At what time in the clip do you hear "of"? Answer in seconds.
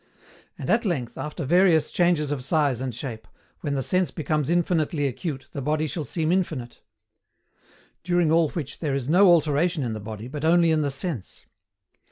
2.31-2.43